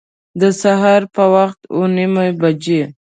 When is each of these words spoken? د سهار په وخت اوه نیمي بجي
د 0.41 0.43
سهار 0.61 1.01
په 1.15 1.23
وخت 1.35 1.59
اوه 1.73 1.87
نیمي 1.95 2.29
بجي 2.41 2.81